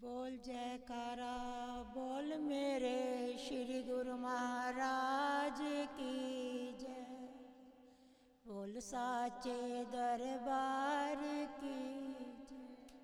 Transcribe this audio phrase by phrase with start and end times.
[0.00, 1.32] बोल जयकारा,
[1.94, 5.58] बोल मेरे श्री गुरु महाराज
[5.96, 6.14] की
[6.80, 7.04] जय।
[8.46, 11.16] बोल साचे दरबार
[11.60, 12.14] की
[12.50, 12.94] जय।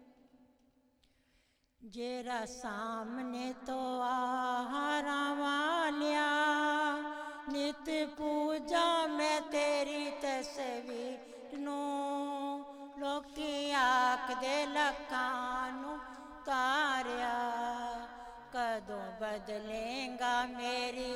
[1.91, 6.31] जेरा सामने तो आहारा वालिया
[7.53, 11.83] नित पूजा में तेरी तस्वीर नो।
[12.99, 15.56] लोकी आख दे लकानू
[16.47, 17.37] तारिया
[18.55, 21.13] कदों बदलेगा मेरी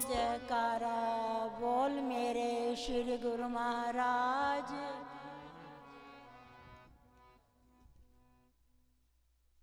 [0.00, 0.96] जयकारा
[1.60, 4.53] बोल मेरे श्री गुरु महाराज।